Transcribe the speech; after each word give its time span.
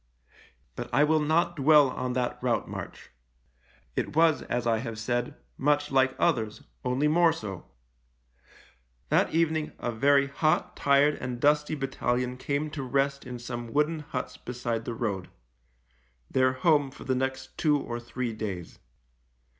But 0.75 0.89
I 0.91 1.03
will 1.03 1.19
not 1.19 1.55
dwell 1.55 1.91
on 1.91 2.13
that 2.13 2.39
route 2.41 2.67
march. 2.67 3.11
14 3.93 3.93
THE 3.93 4.01
LIEUTENANT 4.01 4.09
It 4.09 4.17
was, 4.17 4.41
as 4.49 4.65
I 4.65 4.79
have 4.79 4.97
said, 4.97 5.35
much 5.59 5.91
like 5.91 6.15
others, 6.17 6.63
only 6.83 7.07
more 7.07 7.31
so. 7.31 7.67
That 9.09 9.31
evening 9.31 9.73
a 9.77 9.91
very 9.91 10.25
hot, 10.25 10.75
tired, 10.75 11.17
and 11.21 11.39
dusty 11.39 11.75
battalion 11.75 12.35
came 12.37 12.71
to 12.71 12.81
rest 12.81 13.27
in 13.27 13.37
some 13.37 13.71
wooden 13.73 13.99
huts 13.99 14.37
beside 14.37 14.85
the 14.85 14.95
road— 14.95 15.29
their 16.31 16.53
home 16.53 16.89
for 16.89 17.03
the 17.03 17.13
next 17.13 17.55
two 17.59 17.79
or 17.79 17.99
three 17.99 18.33
days. 18.33 18.79